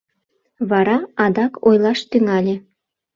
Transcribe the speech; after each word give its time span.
Вара 0.69 0.97
адак 1.25 1.53
ойлаш 1.67 1.99
тӱҥале: 2.09 2.55